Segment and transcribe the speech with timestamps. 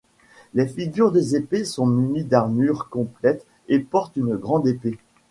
[0.55, 4.97] Les figures des épées sont munies d'armures complètes et portent une grande épée.